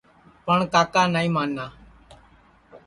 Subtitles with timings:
[0.45, 1.65] پٹؔ کاکا نائی مانا